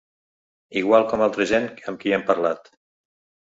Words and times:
Igual 0.81 1.05
com 1.11 1.23
altra 1.27 1.47
gent 1.53 1.69
amb 1.93 2.03
qui 2.03 2.17
hem 2.21 2.27
parlat. 2.33 2.77